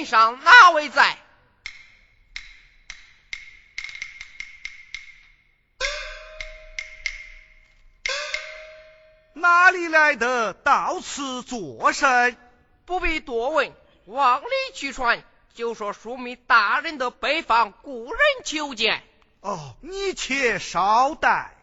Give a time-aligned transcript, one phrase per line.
[0.00, 1.18] 门上哪位在？
[9.34, 12.36] 哪里来的到此作甚？
[12.86, 13.74] 不必多问，
[14.06, 15.22] 往里去传，
[15.54, 19.02] 就说枢密大人的北方故人求见。
[19.40, 21.54] 哦，你且稍待，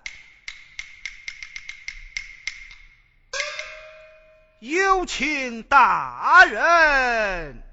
[4.59, 7.63] 有请大人。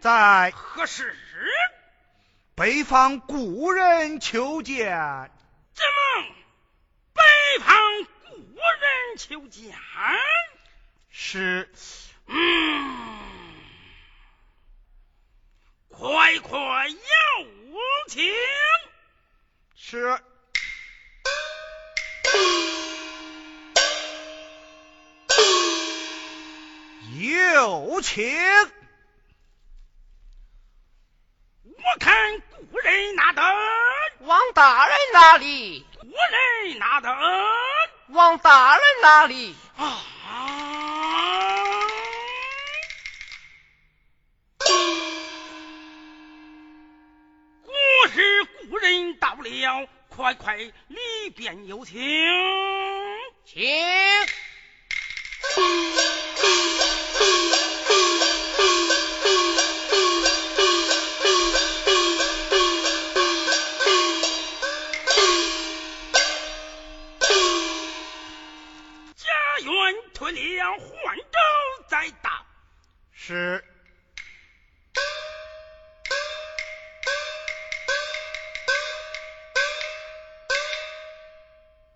[0.00, 1.14] 在何时？
[2.54, 4.88] 北方故人求见，
[5.74, 6.26] 怎么
[7.12, 7.22] 北
[7.62, 7.76] 方
[8.30, 9.74] 故人求见？
[11.10, 11.70] 是，
[12.26, 13.18] 嗯，
[15.88, 16.96] 快快有
[18.08, 18.32] 请。
[19.74, 20.18] 是，
[27.18, 28.34] 有请。
[31.82, 33.42] 我看故人拿灯，
[34.20, 35.86] 王大人哪里？
[35.98, 37.10] 故人拿灯，
[38.08, 39.56] 王大人哪里？
[39.78, 40.04] 啊！
[47.64, 51.98] 我是故人到了，快快里边有请，
[53.46, 53.64] 请。
[73.30, 73.64] 是，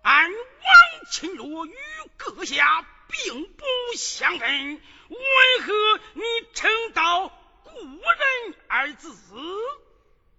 [0.01, 1.75] 俺王钦若与
[2.15, 3.65] 阁下并不
[3.97, 4.75] 相认，
[5.09, 5.17] 为
[5.65, 5.73] 何
[6.13, 6.23] 你
[6.53, 7.27] 称道
[7.65, 9.13] 故人二字？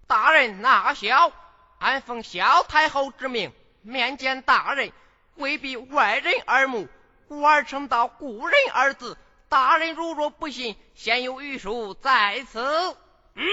[0.07, 1.31] 大人纳笑，
[1.77, 3.53] 俺奉萧太后之命
[3.83, 4.91] 面见大人，
[5.35, 6.87] 未必外人耳目，
[7.27, 9.15] 故而称道故人二字。
[9.49, 12.59] 大人如若不信，先有御书在此。
[12.59, 13.45] 嗯，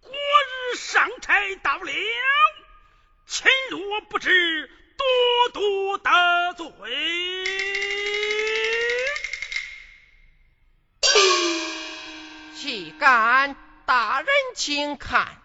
[0.00, 1.92] 国日上差到了，
[3.26, 5.06] 秦若不知，多
[5.52, 6.66] 多得罪。
[12.54, 13.56] 岂敢？
[13.86, 15.42] 大人请看。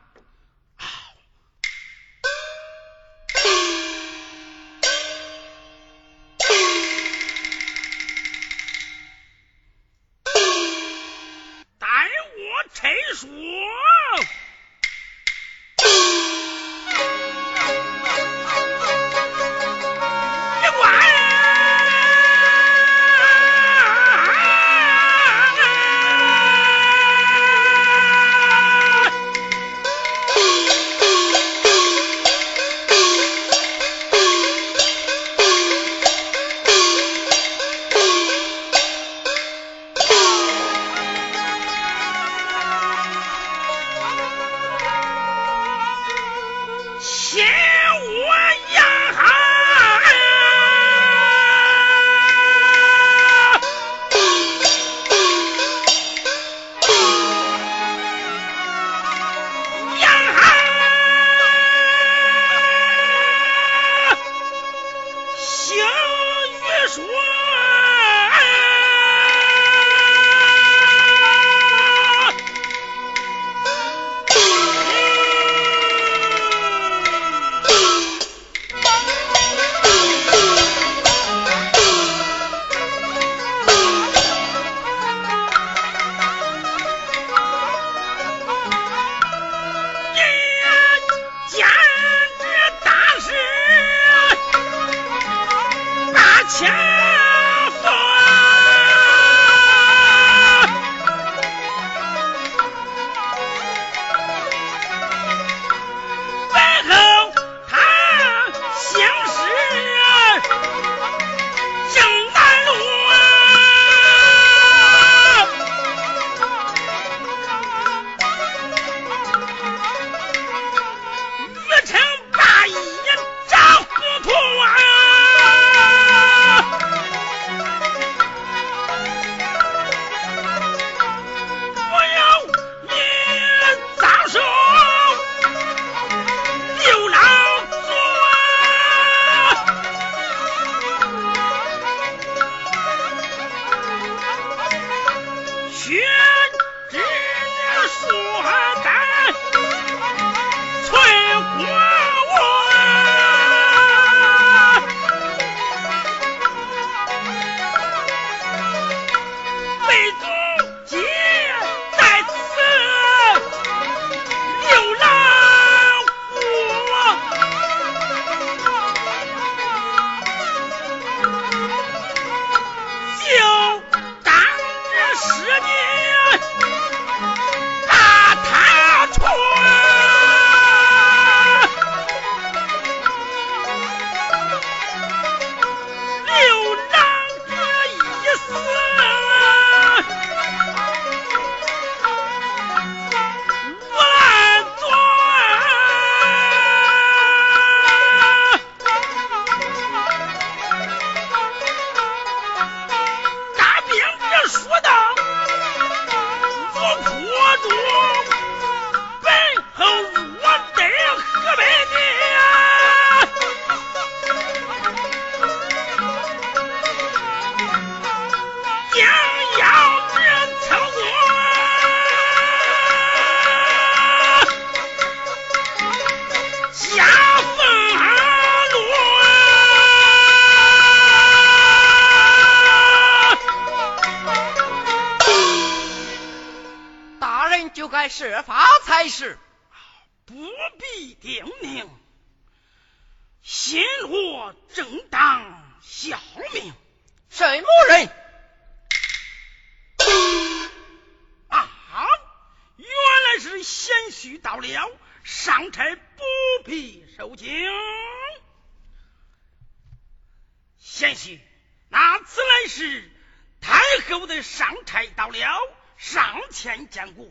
[265.98, 267.26] 上前见过。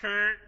[0.00, 0.40] 是，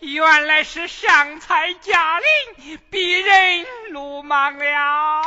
[0.00, 5.22] 原来是上才驾临，鄙人鲁莽了。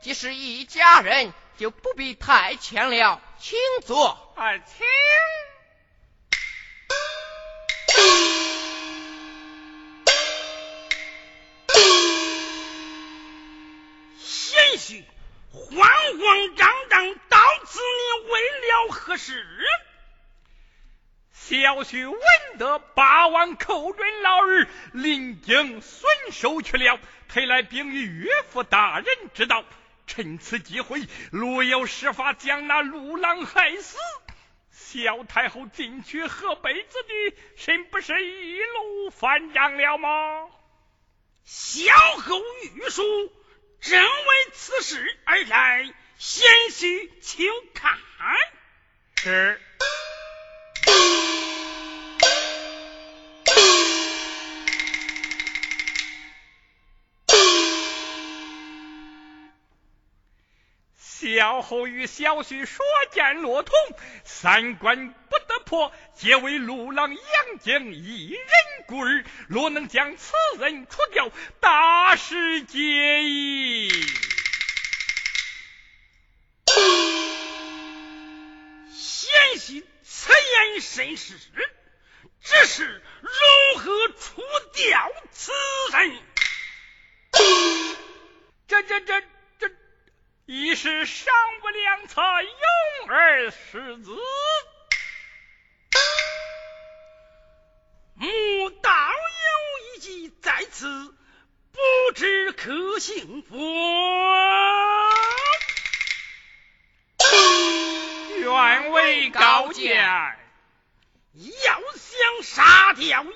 [0.00, 4.34] 既是一家人，就不必太谦了，请坐。
[4.36, 4.86] 啊，请。
[14.18, 15.04] 贤婿，
[15.52, 19.44] 慌慌张张到此，你为了何事？
[21.32, 22.20] 小婿闻
[22.58, 29.64] 得八王寇准老儿临京损手去了，特来禀与岳父大人知道，
[30.06, 31.00] 趁此机会，
[31.32, 33.98] 如有施法将那陆郎害死，
[34.70, 40.48] 小太后进去河北子弟，甚不是一路翻账了吗？
[41.44, 42.40] 小后
[42.76, 43.02] 御书。
[43.80, 47.98] 正为此事而来，贤婿请看。
[49.16, 49.60] 是。
[60.98, 63.74] 小侯与小婿所见落同，
[64.24, 65.38] 三观不
[65.70, 68.40] 我，皆为陆郎杨将一人
[68.86, 73.88] 孤儿，若能将此人除掉，大事皆矣。
[78.92, 81.38] 贤婿此言甚是，
[82.42, 84.42] 只是如何除
[84.74, 85.52] 掉此
[85.92, 86.20] 人？
[88.66, 89.20] 这这这
[89.60, 89.70] 这，
[90.46, 94.10] 一是上不良策，用而失之。
[103.00, 103.56] 幸福？
[108.38, 109.96] 愿为高见。
[110.04, 113.26] 要想杀掉杨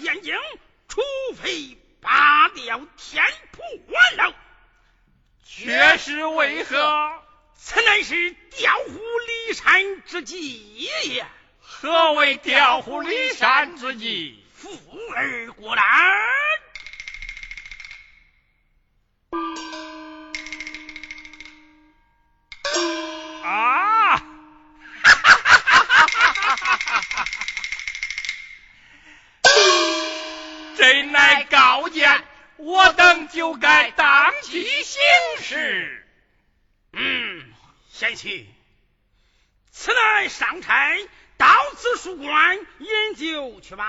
[0.00, 0.34] 延英，
[0.88, 1.02] 除
[1.36, 3.62] 非拔掉天破
[4.16, 4.32] 楼。
[5.44, 7.22] 却是为何？
[7.54, 8.98] 此乃是调虎
[9.46, 11.26] 离山之计也。
[11.60, 14.42] 何为调虎离山之计？
[14.54, 14.70] 富
[15.14, 15.82] 而过来。
[43.62, 43.84] 去吧。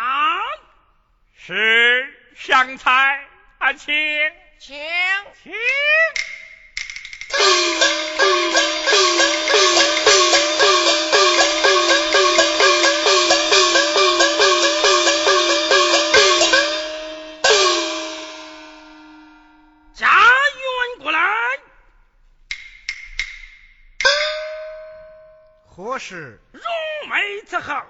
[1.35, 3.27] 是香菜，
[3.57, 3.93] 啊，请
[4.59, 4.77] 请
[5.43, 5.51] 请。
[19.95, 21.19] 家园过来，
[25.65, 26.39] 何事？
[27.09, 27.83] 梅子后，来，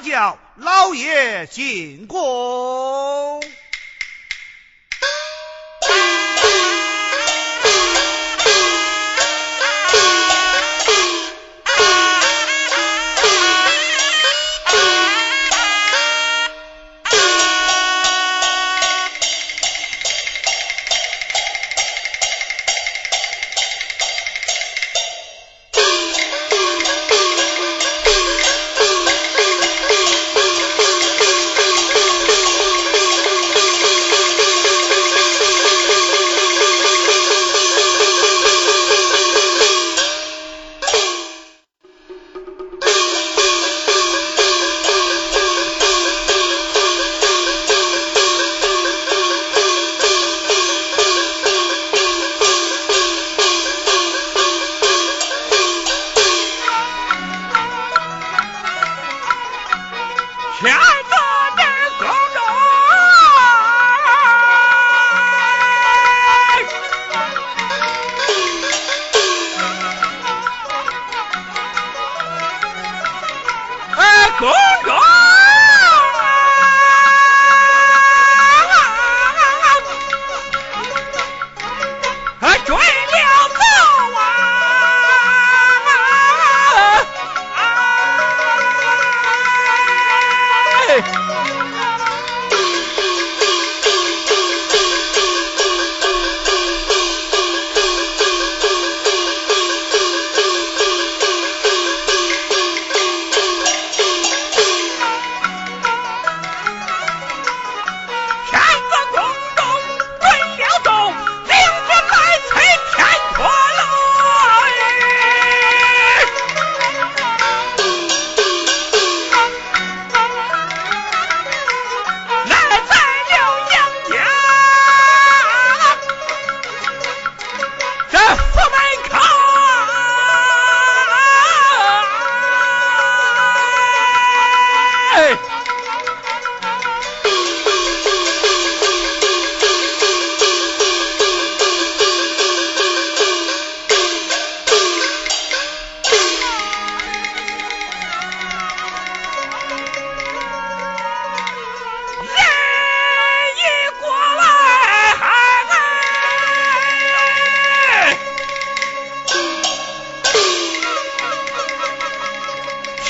[0.00, 3.37] 叫，老爷进宫。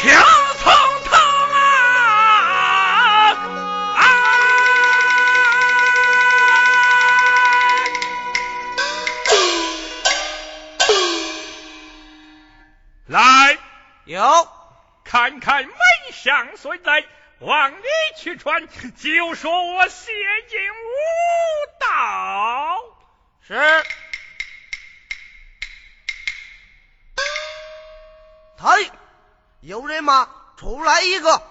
[0.01, 0.09] 青
[0.63, 1.19] 葱葱
[1.57, 3.35] 啊，
[13.07, 13.59] 来
[14.05, 14.49] 哟，
[15.03, 15.73] 看看门
[16.13, 17.05] 上所在，
[17.41, 17.83] 往里
[18.17, 20.13] 去穿，就说我邪
[20.49, 20.61] 精。
[30.69, 30.75] 吗？
[30.75, 31.43] 出来一个。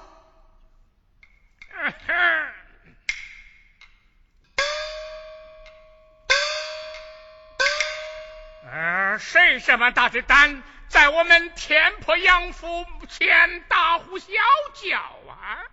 [8.71, 14.27] 呃，谁这么大的胆，在我们天婆杨府前大呼小
[14.75, 15.63] 叫啊？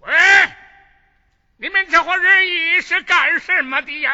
[0.00, 0.12] 喂，
[1.58, 4.12] 你们这伙人意是干什么的呀？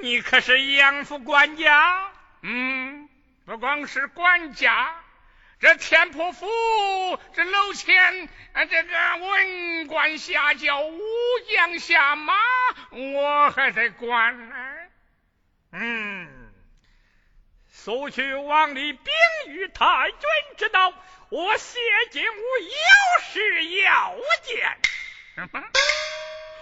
[0.00, 2.10] 你可是杨府管家？
[2.40, 3.10] 嗯，
[3.44, 4.94] 不光是管家，
[5.62, 6.44] 这天婆府
[7.34, 8.28] 这楼前
[8.68, 11.00] 这个文官下轿、武
[11.48, 12.34] 将下马，
[12.90, 14.56] 我还得管呢。
[15.70, 16.52] 嗯，
[17.70, 19.12] 速去王里禀
[19.46, 20.18] 与太君
[20.58, 20.92] 知道，
[21.28, 21.78] 我谢
[22.10, 24.78] 金吾有事要见。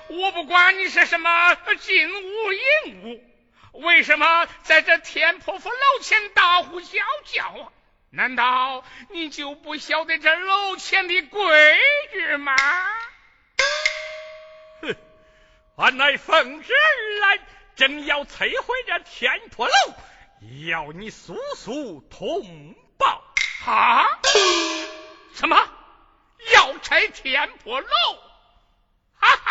[0.09, 2.61] 我不管你是什么金吾银
[3.03, 3.25] 吾，
[3.81, 7.73] 为什么在这天婆府楼前大呼小叫啊？
[8.13, 11.79] 难道你就不晓得这楼前的规
[12.13, 12.57] 矩吗？
[14.83, 14.97] 哼，
[15.77, 17.39] 俺乃奉旨而来。
[17.77, 19.73] 正要摧毁这天破楼，
[20.69, 23.23] 要你速速通报。
[23.65, 24.05] 啊？
[25.33, 25.57] 什么？
[26.53, 27.89] 要拆天破楼？
[29.19, 29.51] 哈哈！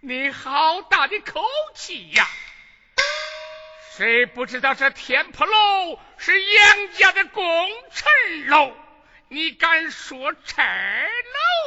[0.00, 1.40] 你好大的口
[1.74, 2.26] 气呀！
[3.96, 8.76] 谁不知道这天破楼是杨家的功臣楼？
[9.28, 11.08] 你敢说拆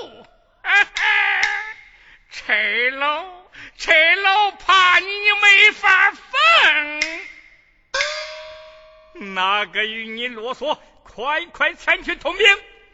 [0.03, 0.27] 楼？
[0.61, 1.41] 哈哈！
[2.29, 2.55] 拆
[2.91, 3.47] 楼？
[3.79, 5.07] 拆楼怕你
[5.41, 7.01] 没法分，
[9.33, 10.77] 哪个与你啰嗦？
[11.03, 12.45] 快快前去通禀！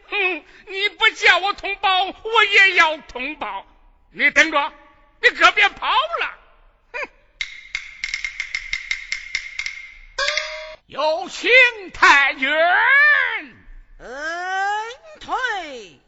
[0.08, 3.66] 哼，你不叫我通报，我也要通报。
[4.12, 4.72] 你等着，
[5.20, 6.38] 你可别跑了！
[10.86, 11.50] 有请
[11.92, 12.48] 太君。
[13.98, 14.08] 嗯，
[15.18, 16.00] 退。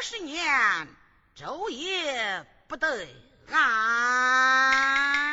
[0.00, 0.88] 十年
[1.36, 3.06] 昼夜不得
[3.50, 5.27] 安，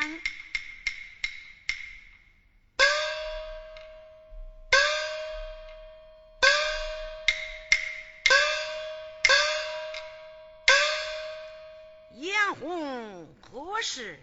[13.75, 14.17] 何事？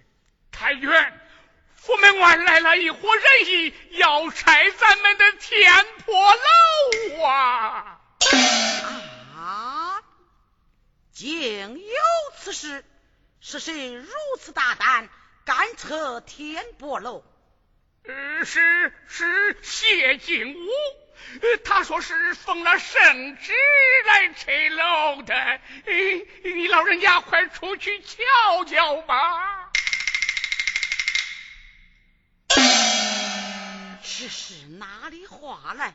[0.50, 0.90] 太君，
[1.76, 8.00] 府门外来了一伙人役，要拆咱们的天破楼啊！
[9.36, 10.02] 啊
[11.12, 11.94] 竟有
[12.38, 12.82] 此事！
[13.42, 14.08] 是谁如
[14.40, 15.10] 此大胆，
[15.44, 17.22] 敢拆天波楼？
[18.04, 20.68] 呃，是是谢景武，
[21.64, 23.52] 他说是奉了圣旨
[24.06, 25.60] 来拆楼的。
[26.44, 29.70] 你老人家快出去瞧瞧吧。
[34.02, 35.94] 这是哪里话来？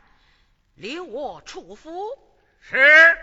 [0.75, 1.91] 令我出府。
[2.61, 3.17] 是。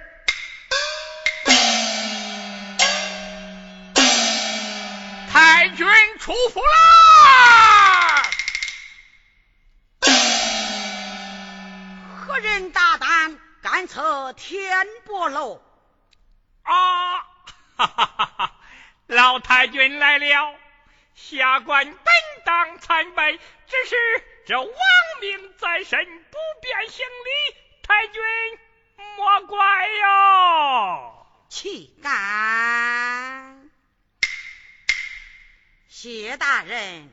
[5.31, 5.87] 太君
[6.19, 7.04] 出府啦！
[12.35, 15.63] 何人大胆敢测天波楼？
[16.65, 17.21] 啊！
[17.77, 18.57] 哈哈哈哈！
[19.07, 20.59] 老太君来了，
[21.15, 23.97] 下官本当参拜，只是
[24.49, 24.69] 这亡
[25.21, 28.21] 命在身，不便行礼，太君
[29.17, 31.27] 莫怪哟。
[31.49, 33.71] 岂敢！
[35.87, 37.09] 谢大人，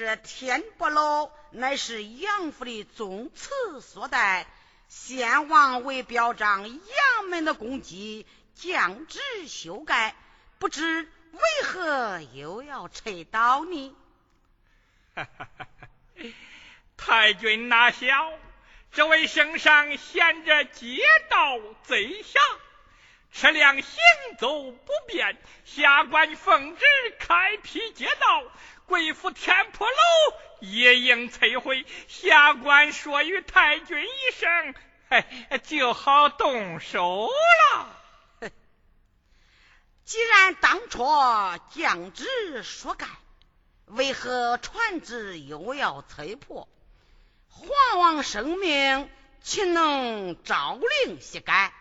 [0.00, 4.46] 这天波楼乃是杨府的宗祠所在，
[4.88, 10.16] 先王为表彰杨门的功绩，降旨修改，
[10.58, 13.94] 不知为何又要拆倒呢？
[16.96, 18.32] 太君哪晓，
[18.92, 20.96] 这位圣上嫌着街
[21.28, 22.40] 道贼杀，
[23.32, 23.98] 车辆行
[24.38, 25.36] 走不便，
[25.66, 26.86] 下官奉旨
[27.18, 28.44] 开辟街道，
[28.90, 29.94] 贵府天破楼
[30.58, 31.86] 也应摧毁。
[32.08, 34.74] 下官说与太君一声，
[35.08, 38.50] 哎，就好动手了。
[40.04, 41.06] 既然当初
[41.70, 43.06] 降旨说改，
[43.86, 46.66] 为何传旨又要摧破？
[47.48, 49.08] 皇王圣命，
[49.40, 51.72] 岂能朝令夕改？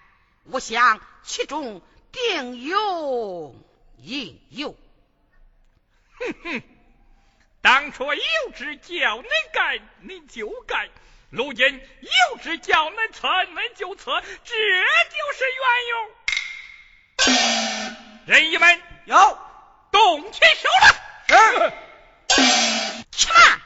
[0.44, 3.56] 我想其中定有
[3.98, 4.76] 隐忧。
[6.20, 6.64] 哼哼，
[7.62, 8.22] 当初有
[8.56, 10.88] 旨叫恁改，恁就改；
[11.30, 14.56] 如今有旨叫恁撤，恁就撤，这
[15.10, 15.94] 就是缘由。
[18.28, 19.38] 人一们，有
[19.92, 20.88] 动起手来！
[21.28, 21.74] 是。
[23.12, 23.60] 去吧。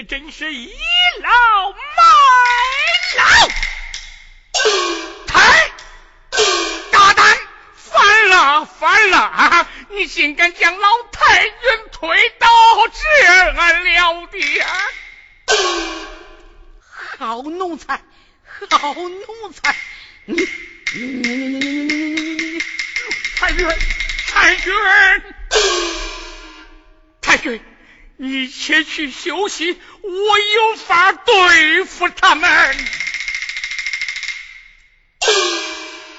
[0.00, 0.29] Virginia.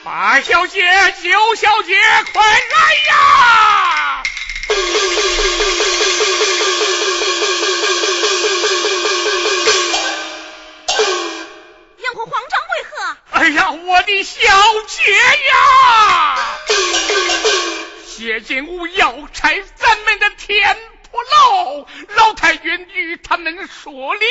[0.04, 0.82] 八小姐、
[1.22, 1.94] 九小姐，
[2.34, 4.24] 快来呀！
[12.00, 13.18] 杨虎慌张为何？
[13.30, 14.40] 哎呀，我的小
[14.88, 16.36] 姐呀！
[18.08, 20.78] 谢金吾要拆咱们的天
[21.12, 24.26] 婆楼，老太君与他们说理，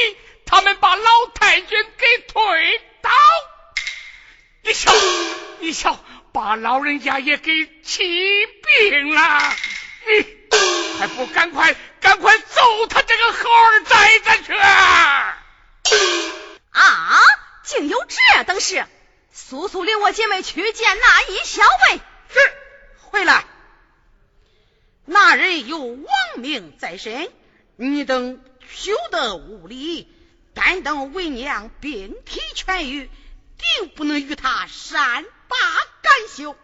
[0.46, 3.10] 他们把老太君给推倒。
[4.62, 4.92] 你瞧，
[5.60, 9.54] 你瞧，把老人家也给气病了，
[10.06, 10.26] 你
[10.98, 14.54] 还不赶快赶快揍他这个猴儿崽子去！
[16.70, 17.20] 啊，
[17.64, 18.86] 竟有这等事！
[19.32, 21.96] 速速领我姐妹去见那一小辈。
[22.28, 22.40] 是，
[22.98, 23.44] 回来。
[25.04, 27.30] 那人有亡命在身，
[27.76, 30.08] 你等休得无礼。
[30.52, 33.08] 但等为娘病体痊愈，
[33.58, 35.56] 定不能与他善罢
[36.00, 36.56] 甘休。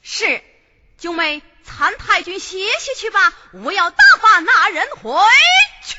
[0.00, 0.40] 是，
[0.98, 5.12] 九妹参太君歇息去吧，我要打发那人回
[5.84, 5.96] 去。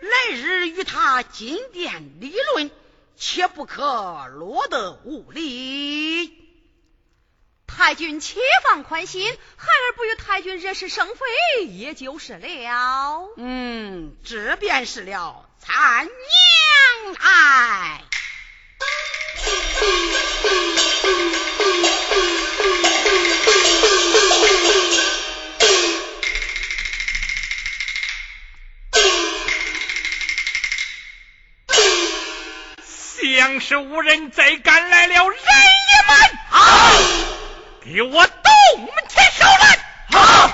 [0.00, 2.70] 来日与他进殿理论，
[3.16, 6.38] 切不可落得无礼。
[7.66, 13.28] 太君且放宽心，孩儿不与太君惹是生非，也就是了。
[13.36, 18.04] 嗯，这便是了，参娘爱。
[33.40, 36.92] 想是无人再赶来了，人也们，好，
[37.82, 38.52] 给我动
[39.08, 39.78] 起手来！
[40.12, 40.52] 好。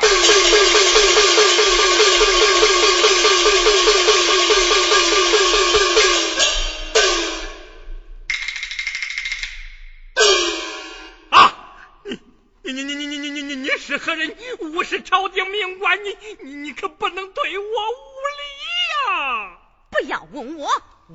[15.97, 19.59] 你你你可不能对我无礼呀！
[19.91, 20.71] 不要问我，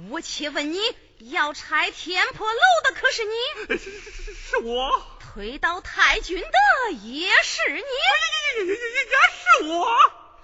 [0.09, 0.79] 我且问你，
[1.19, 3.77] 要拆天破楼的可是你？
[3.77, 5.05] 是是是我。
[5.19, 7.77] 推倒太君的也是你？
[7.77, 9.87] 也也也也是我。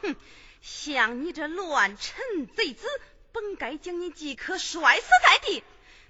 [0.01, 0.15] 哼，
[0.61, 2.87] 像你这乱臣贼子，
[3.31, 5.63] 本该将你即刻摔死在地。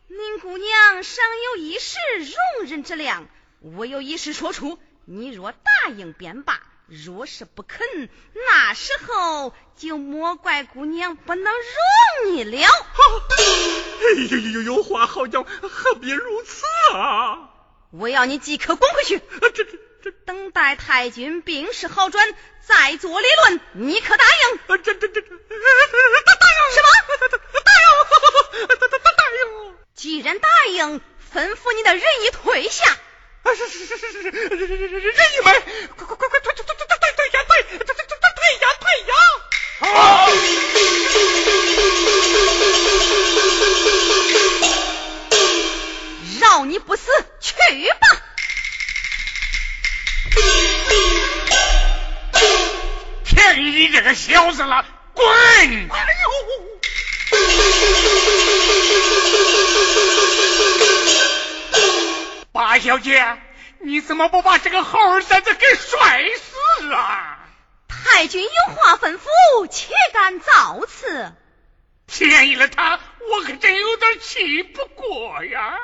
[0.08, 3.28] 林姑娘尚有一时容忍之量，
[3.62, 12.68] 我有一事说出，你若答应便罢；若是不肯，那时候就莫怪姑娘不能容你了。
[12.68, 17.50] 哎呦呦呦，有话好讲，何必如此啊？
[17.92, 19.20] 我要你即刻滚回去！
[19.54, 19.66] 这这
[20.02, 22.34] 这，等待太君病势好转，
[22.66, 23.60] 再做理论。
[23.74, 24.60] 你可答应？
[24.68, 25.32] 这这这，答应
[26.74, 26.88] 什么？
[27.66, 27.88] 答应？
[28.68, 29.76] 答 答答应？
[29.94, 31.02] 既然答应，
[31.34, 32.98] 吩咐你的人已退下。
[33.48, 35.48] 啊，是是是是是是，人一们，
[35.96, 37.96] 快快快快退退退退退退下退，退退退
[38.36, 39.12] 退下退下。
[39.80, 39.88] 好。
[46.42, 48.22] 饶你不死，去吧！
[53.24, 55.26] 便宜你这个小子了，滚！
[62.78, 63.40] 八小姐，
[63.80, 67.40] 你怎么不把这个猴崽子给摔死啊？
[67.88, 71.34] 太君有话吩咐，岂敢造次？
[72.06, 73.00] 便宜了他，
[73.32, 75.80] 我可真有点气不过呀。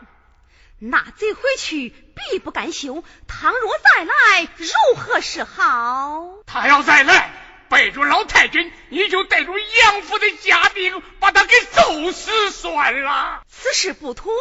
[0.78, 6.44] 那贼回去必不甘休，倘若再来，如何是好？
[6.46, 7.32] 他要再来，
[7.74, 13.42] 背着老太君，你就带着杨府的家丁，把他给揍死算了。
[13.50, 14.32] 此事不妥，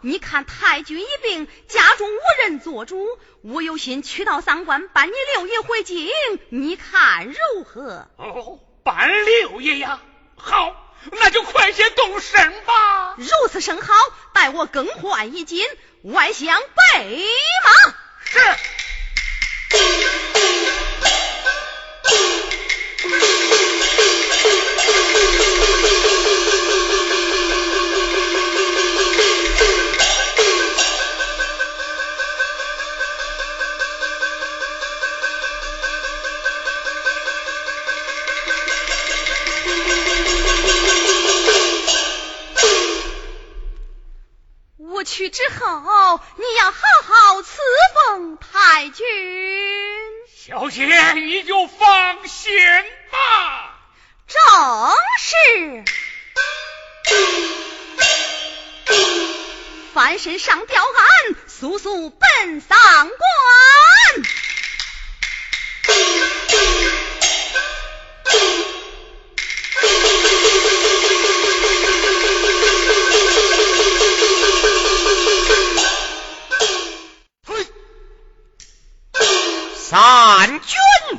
[0.00, 3.06] 你看太君一病，家中无人做主，
[3.42, 6.08] 我有心取到三关，搬你六爷回京，
[6.48, 8.08] 你看如何？
[8.16, 10.00] 哦，搬六爷呀，
[10.36, 10.74] 好。
[11.12, 13.14] 那就快些动身吧。
[13.18, 13.94] 如此甚好，
[14.32, 15.64] 待我更换衣襟，
[16.04, 17.26] 外向备
[17.64, 17.94] 马。
[18.24, 18.38] 是。
[45.18, 47.58] 去之后你要好好侍
[48.06, 49.04] 奉太君。
[50.32, 52.54] 小姐你就放心
[53.10, 53.80] 吧
[54.28, 54.38] 正
[55.18, 55.84] 是。
[59.92, 62.78] 翻身上吊案速速奔丧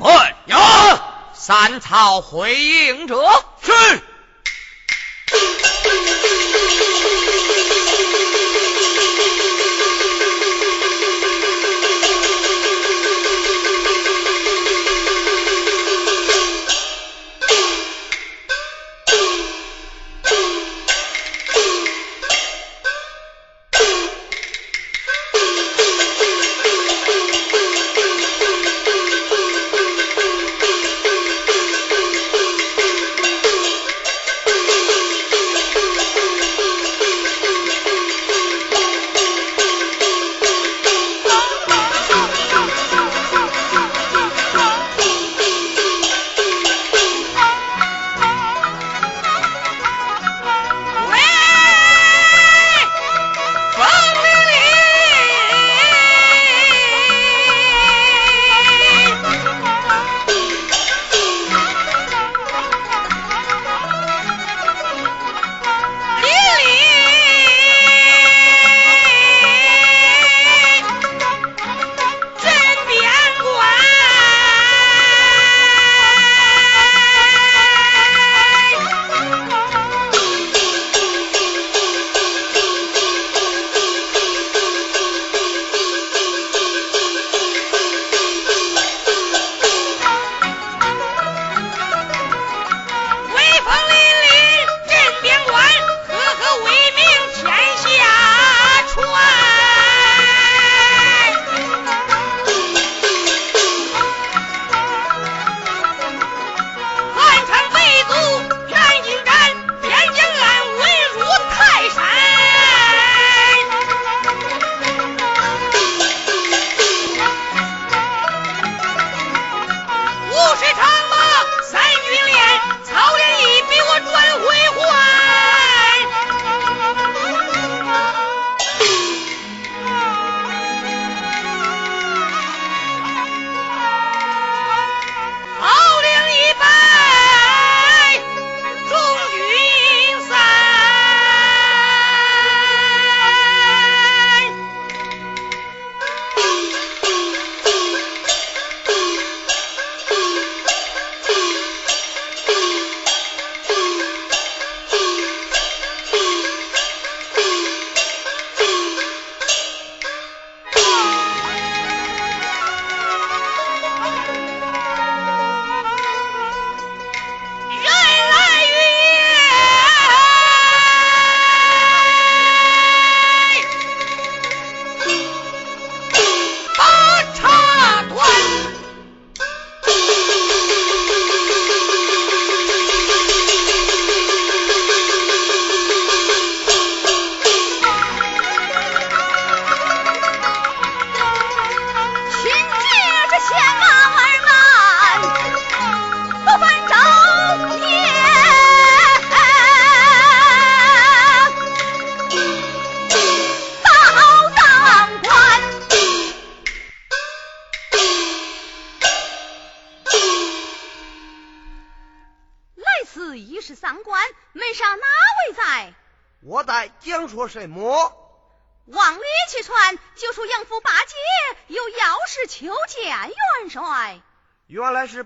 [0.02, 1.02] 哎呀
[1.34, 3.16] 三草回应者。
[3.62, 3.72] 是。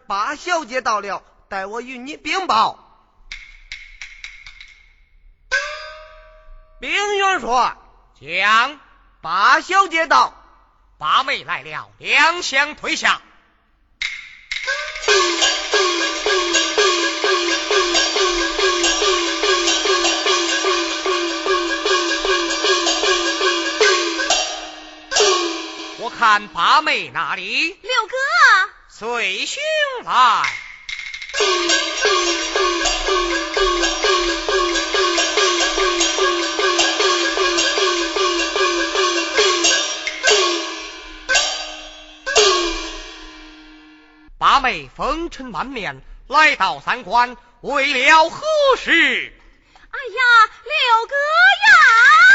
[0.06, 2.78] 八小姐到了，待我与你禀报。
[6.80, 7.76] 禀元帅，
[8.20, 8.80] 将
[9.22, 10.34] 八小姐到。
[10.98, 13.20] 八妹来了，两相退下。
[25.98, 27.78] 我看八妹哪里？
[27.82, 28.16] 六哥，
[28.96, 29.60] 随兄
[30.04, 30.44] 来。
[44.38, 48.92] 八妹风尘满面来到三关，为了何事？
[49.90, 52.33] 哎呀，六哥呀！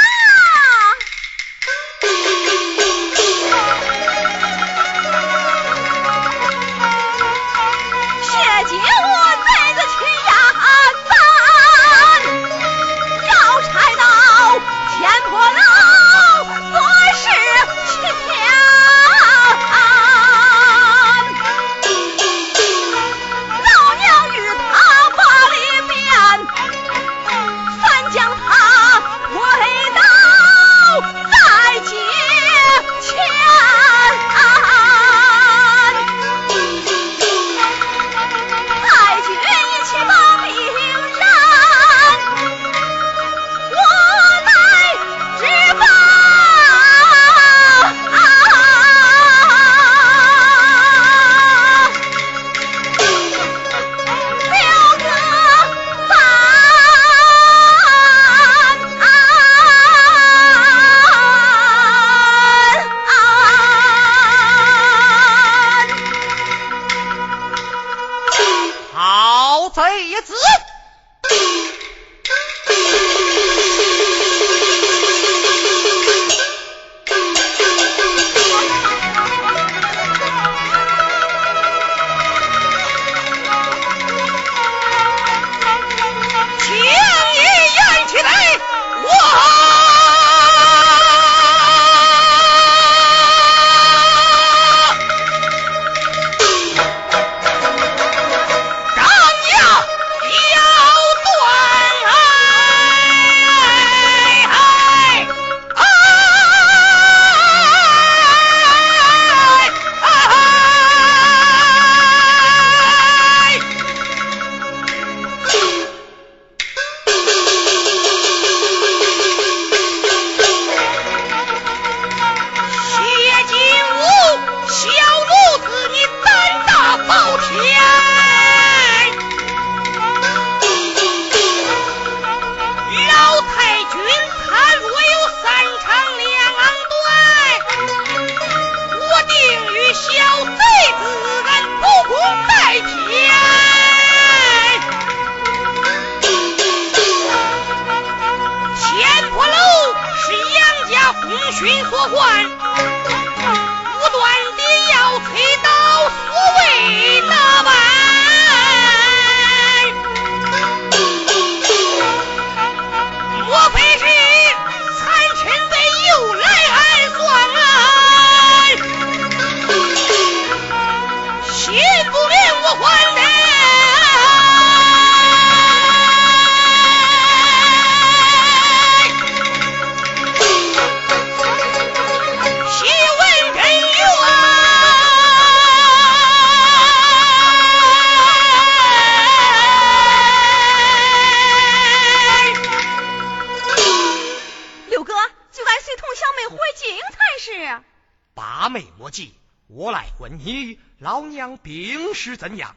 [199.09, 199.33] 八妹莫急，
[199.67, 202.75] 我来问你，老娘病势怎样？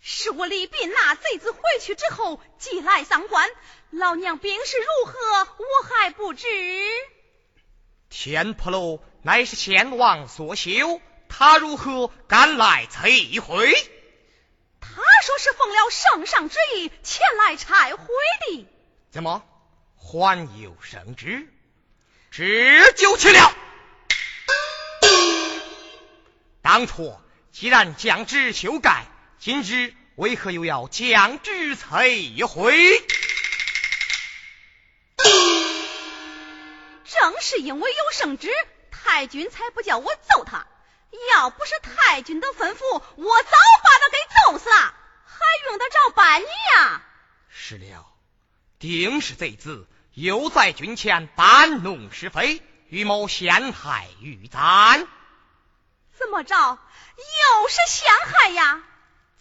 [0.00, 3.50] 是我李斌那贼子回去之后，即来丧关。
[3.90, 5.12] 老娘病势如何，
[5.58, 6.46] 我还不知。
[8.08, 13.72] 天婆楼乃是先王所修，他如何敢来摧毁？
[14.80, 18.06] 他说是奉了圣上之意前来拆毁
[18.46, 18.66] 的。
[19.10, 19.44] 怎么
[19.96, 21.48] 还有圣旨？
[22.30, 23.52] 这就去了。
[26.62, 27.18] 当初
[27.52, 29.06] 既然将旨修改，
[29.38, 33.02] 今日为何又要将旨摧毁？
[37.04, 38.50] 正是因为有圣旨，
[38.90, 40.66] 太君才不叫我揍他。
[41.34, 43.50] 要不是太君的吩咐，我早
[43.82, 44.94] 把他给揍死了，
[45.24, 47.02] 还用得着办你呀？
[47.48, 48.06] 是了，
[48.78, 55.08] 定是贼子又在军前搬弄是非，预谋陷害玉簪。
[56.20, 56.54] 怎么着？
[57.16, 58.82] 又是陷害呀？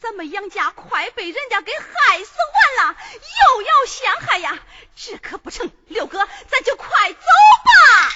[0.01, 2.31] 咱们杨家快被人家给害死
[2.79, 4.57] 完了，又要陷害呀？
[4.95, 5.69] 这可不成！
[5.87, 7.19] 六哥，咱就快走
[7.65, 8.13] 吧。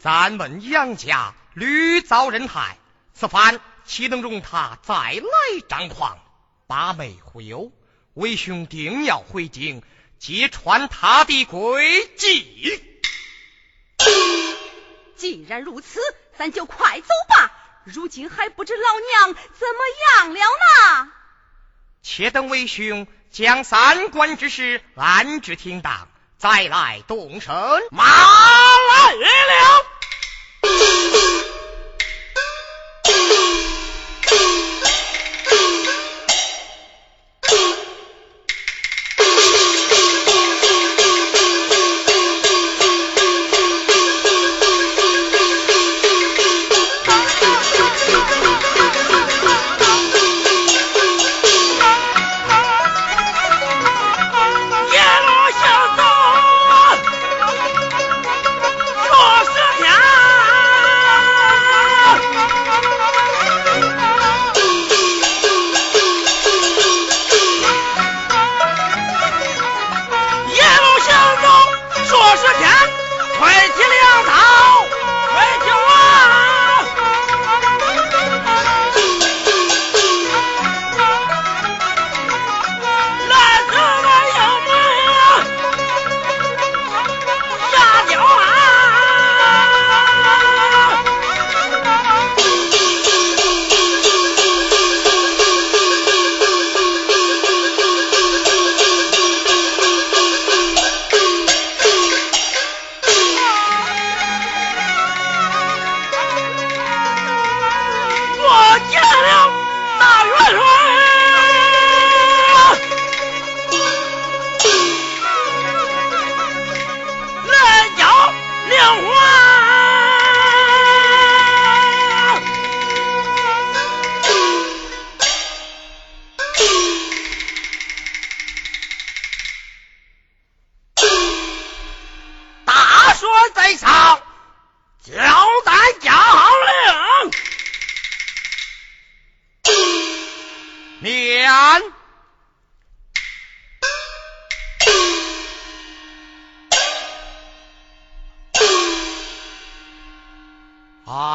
[0.00, 2.78] 咱们杨家屡遭人害，
[3.12, 5.20] 此番岂能容他再来
[5.68, 6.18] 张狂？
[6.66, 7.70] 八妹忽悠，
[8.14, 9.82] 为兄定要回京，
[10.18, 12.82] 揭穿他的诡计。
[15.16, 16.00] 既然如此，
[16.36, 17.52] 咱就快走吧。
[17.84, 21.12] 如今还不知老娘怎么样了呢。
[22.02, 26.08] 且等为兄将三关之事安置停当，
[26.38, 27.54] 再来动身。
[27.90, 29.93] 马来了。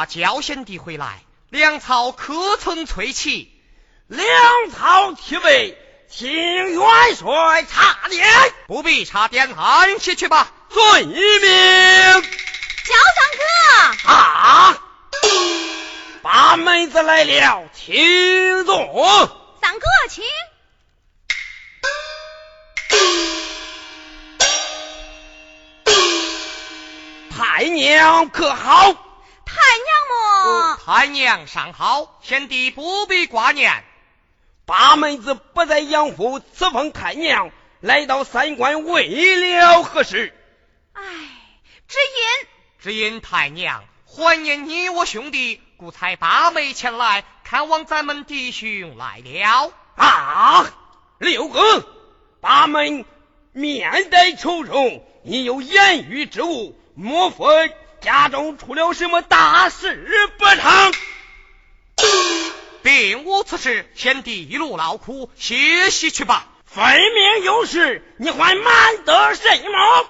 [0.10, 3.54] 焦贤弟回来，粮草可曾催齐？
[4.08, 4.28] 粮
[4.76, 5.78] 草齐备，
[6.10, 6.32] 请
[6.72, 8.28] 元帅查点。
[8.66, 10.52] 不必查点，安歇去吧。
[10.70, 11.22] 遵命。
[12.86, 14.10] 焦三哥。
[14.12, 14.82] 啊！
[16.24, 19.56] 八妹子来了，请坐。
[19.62, 20.24] 三哥，请。
[27.30, 28.96] 太娘可好？
[30.86, 33.84] 太娘尚好，贤弟不必挂念。
[34.66, 40.34] 八妹子不在养父，此奉太娘来到三关，为了何事？
[40.94, 41.04] 唉，
[41.88, 42.48] 只因
[42.80, 49.72] 只因太娘怀念你我兄弟，故才八妹前来看望咱们弟兄来了。
[49.96, 50.66] 啊，
[51.18, 51.88] 六哥，
[52.42, 53.06] 八妹
[53.52, 57.76] 面带愁容，你有言语之物，莫非？
[58.02, 60.94] 家中出了什么大事不成？
[62.82, 66.48] 并无此事，贤弟一路劳苦，歇息去吧。
[66.66, 70.10] 分明有事，你还瞒得什么？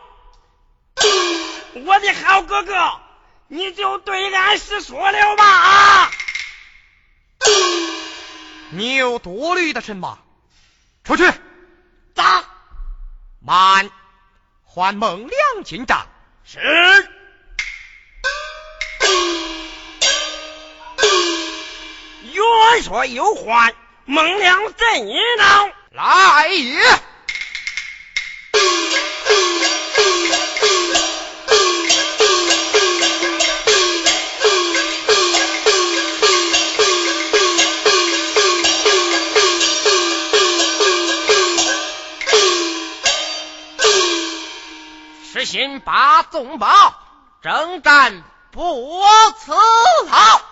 [1.85, 2.99] 我的好哥哥，
[3.47, 6.11] 你就对俺实说了吧。
[8.71, 10.19] 你有多虑的什么？
[11.03, 11.23] 出去。
[12.13, 12.43] 打。
[13.41, 13.89] 慢，
[14.65, 16.05] 还孟良进帐。
[16.43, 16.59] 是。
[22.39, 23.73] 元帅有唤，
[24.05, 25.69] 孟良镇一闹？
[25.91, 26.81] 来也！
[45.31, 46.67] 实行八纵宝，
[47.41, 49.01] 征战不
[49.39, 49.53] 辞
[50.09, 50.48] 劳。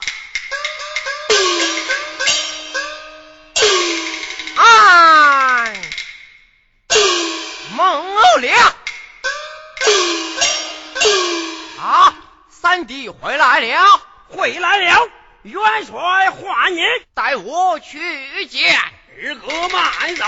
[12.85, 15.09] 弟回来了，回来了，
[15.43, 16.81] 元帅唤你，
[17.13, 18.77] 带我去见
[19.23, 20.25] 二哥慢走。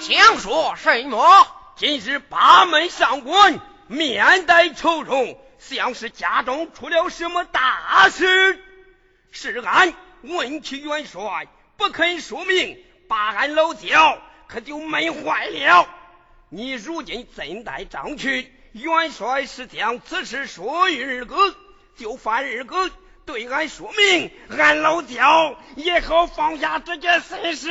[0.00, 1.46] 想说什么？
[1.76, 8.62] 今日八门上官面带愁容，像是家中出了什么大事。
[9.30, 11.46] 是俺问起元帅，
[11.76, 15.88] 不肯说明，把俺老焦可就闷坏了。
[16.48, 18.52] 你如今怎带张去？
[18.72, 21.56] 元帅是将此事说与二哥，
[21.96, 22.90] 就烦二哥
[23.26, 27.68] 对俺说明，俺老刁也好放下这件私事。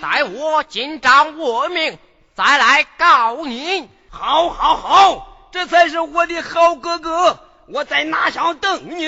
[0.00, 1.98] 待我进帐问明，
[2.34, 3.88] 再来告你。
[4.10, 7.42] 好，好，好，这才是我的好哥哥。
[7.68, 9.06] 我在哪上等你？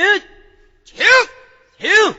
[0.84, 1.06] 请，
[1.78, 2.14] 请。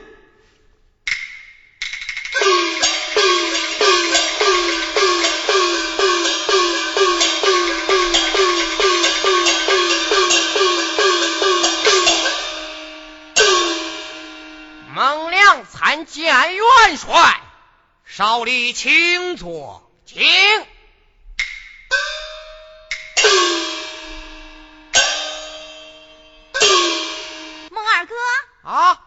[15.90, 17.40] 参见元帅。
[18.04, 20.22] 少礼，请坐，请。
[27.72, 28.14] 孟二哥
[28.62, 29.00] 啊，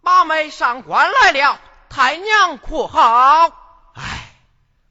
[0.00, 3.92] 八妹上官来了，太娘可好？
[3.94, 4.32] 唉，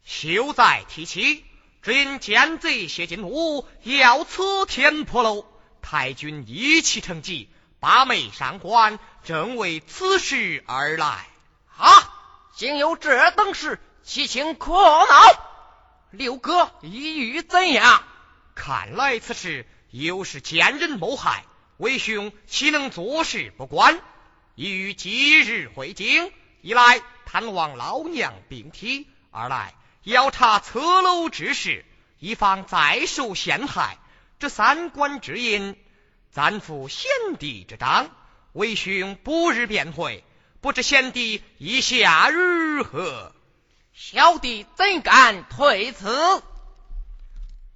[0.05, 1.43] 休再提起。
[1.82, 5.47] 只因奸贼谢进屋，要此天破楼，
[5.82, 7.49] 太君一气成疾，
[7.80, 11.28] 八妹上官正为此事而来。
[11.75, 12.13] 啊！
[12.55, 15.05] 竟有这等事，其情可恼。
[16.11, 18.01] 六哥意欲怎样？
[18.55, 21.43] 看来此事又是奸人谋害，
[21.75, 23.99] 为兄岂能坐视不管？
[24.55, 31.84] 意欲即日回京，一来探望老娘病体，二来要查侧楼之事，
[32.19, 33.97] 以防再受陷害。
[34.39, 35.78] 这三官之因，
[36.32, 38.09] 暂负贤弟之章，
[38.58, 40.24] 为兄不日便回。
[40.62, 43.32] 不知贤弟意下如何？
[43.93, 46.41] 小弟怎敢退辞？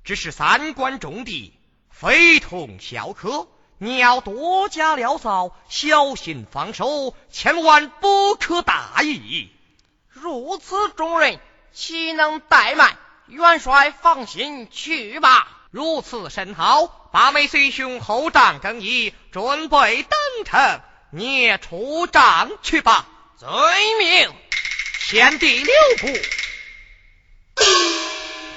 [0.03, 1.53] 只是三关重地，
[1.91, 9.51] 非同小可，你要多加料骚，小心防守，千万不可大意。
[10.07, 11.39] 如此重任，
[11.71, 12.97] 岂能怠慢？
[13.27, 15.47] 元帅放心去吧。
[15.69, 20.81] 如此甚好，八妹随兄后帐更衣，准备登城。
[21.11, 23.05] 你也出帐去吧，
[23.37, 23.51] 遵
[23.99, 24.33] 命。
[24.99, 26.07] 贤弟留步。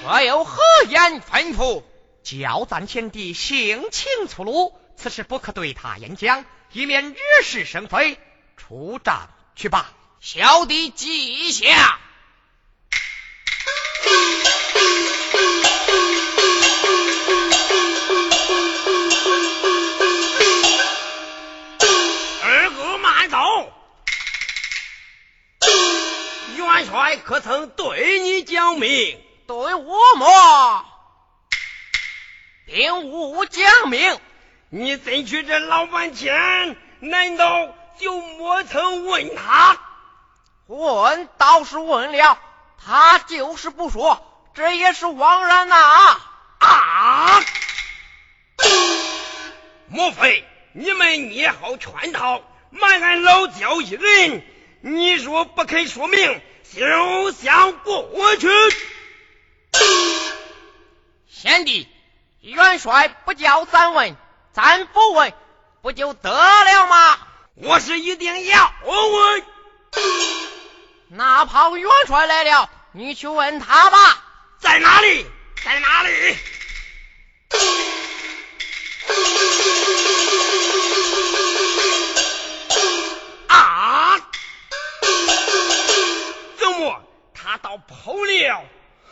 [0.07, 1.83] 我有何言吩咐？
[2.23, 8.17] 叫咱贤弟性情粗鲁，此事不可对他言讲，以免惹是生非。
[8.55, 9.91] 出帐去吧，
[10.21, 11.99] 小弟记下。
[26.95, 29.21] 帅可曾对你讲明？
[29.47, 30.85] 对我么，
[32.65, 34.17] 并无讲明。
[34.69, 37.67] 你进去这老半天，难道
[37.99, 39.77] 就没曾问他？
[40.67, 42.39] 问倒是问了，
[42.81, 45.75] 他就是不说，这也是枉然呐！
[46.59, 47.43] 啊！
[49.89, 54.47] 莫非你们捏好圈套，瞒俺老焦一人？
[54.79, 56.41] 你若不肯说明，
[56.73, 58.49] 休想过去。
[61.29, 61.87] 贤弟，
[62.41, 64.15] 元帅不叫咱问，
[64.53, 65.33] 咱不问，
[65.81, 67.17] 不就得了吗？
[67.55, 69.43] 我是一定要问。
[71.09, 74.23] 哪怕元帅来了，你去问他吧。
[74.59, 75.25] 在哪里？
[75.63, 76.37] 在哪里？
[87.87, 88.65] 跑了，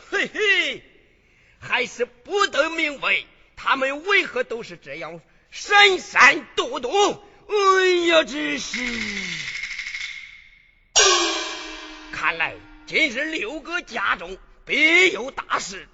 [0.09, 0.83] 嘿嘿，
[1.59, 3.23] 还是不得明白，
[3.55, 5.21] 他们为何都是这样
[5.51, 7.23] 神山躲躲？
[7.47, 8.79] 哎呀，真是！
[12.11, 12.55] 看来
[12.85, 15.87] 今日六哥家中必有大事，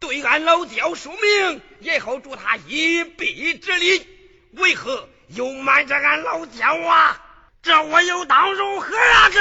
[0.00, 4.06] 对俺老刁说明，也好助他一臂之力。
[4.52, 7.22] 为何又瞒着俺老刁啊？
[7.62, 9.30] 这我又当如何啊？
[9.30, 9.40] 这？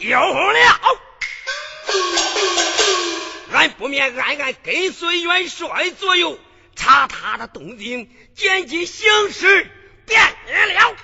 [0.00, 0.98] 有了，
[3.52, 6.38] 俺不免暗暗跟随元帅左右，
[6.76, 9.70] 查他的动静，见机行事
[10.06, 10.20] 便
[10.74, 10.96] 了。